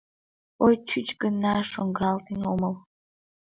Ой, 0.65 0.75
чуч 0.87 1.07
гына 1.21 1.53
шуҥгалтын 1.71 2.39
омыл. 2.51 2.73